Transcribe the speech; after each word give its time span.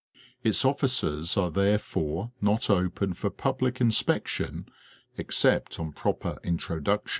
Its 0.43 0.65
offices 0.65 1.37
are 1.37 1.51
therefore 1.51 2.31
not 2.41 2.71
open 2.71 3.13
for 3.13 3.29
public 3.29 3.79
inspection 3.79 4.65
except 5.15 5.79
on 5.79 5.91
proper 5.91 6.39
introduction. 6.43 7.09